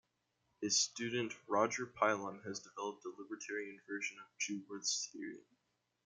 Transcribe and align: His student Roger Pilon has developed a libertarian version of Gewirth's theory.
His 0.61 0.81
student 0.81 1.31
Roger 1.47 1.85
Pilon 1.85 2.39
has 2.43 2.59
developed 2.61 3.05
a 3.05 3.09
libertarian 3.21 3.79
version 3.87 4.17
of 4.17 4.35
Gewirth's 4.39 5.07
theory. 5.13 5.45